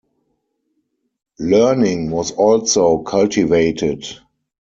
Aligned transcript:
Learning 1.37 2.09
was 2.09 2.31
also 2.31 3.03
cultivated. 3.03 4.03